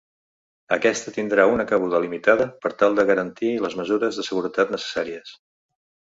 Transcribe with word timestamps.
Aquesta 0.75 1.11
tindrà 1.17 1.43
una 1.57 1.65
cabuda 1.71 1.99
limitada 2.05 2.47
per 2.63 2.71
tal 2.79 2.97
de 2.99 3.05
garantir 3.09 3.51
les 3.65 3.75
mesures 3.81 4.17
de 4.21 4.25
seguretat 4.29 4.73
necessàries. 4.77 5.35